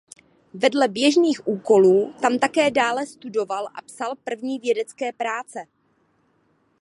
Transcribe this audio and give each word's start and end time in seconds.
Vedle 0.53 0.87
běžných 0.87 1.47
úkolů 1.47 2.13
tam 2.21 2.39
také 2.39 2.71
dále 2.71 3.05
studoval 3.07 3.67
a 3.75 3.81
psal 3.85 4.15
první 4.23 4.59
vědecké 4.59 5.13
práce. 5.13 5.65